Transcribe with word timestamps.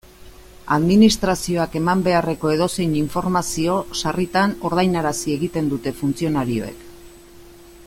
Administrazioak 0.75 1.75
eman 1.79 2.01
beharreko 2.07 2.53
edozein 2.55 2.95
informazio 3.03 3.77
sarritan 4.01 4.57
ordainarazi 4.71 5.37
egiten 5.37 5.71
dute 5.75 5.95
funtzionarioek. 6.01 6.83